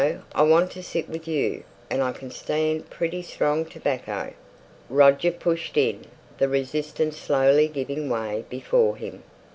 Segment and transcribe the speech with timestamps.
[0.33, 4.33] I want to sit with you, and I can stand pretty strong tobacco."
[4.89, 6.05] Roger pushed in,
[6.39, 9.21] the resistance slowly giving way before him.